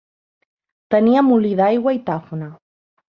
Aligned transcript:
Tenia 0.95 1.23
molí 1.27 1.51
d'aigua 1.59 1.93
i 1.99 1.99
tafona. 2.09 2.49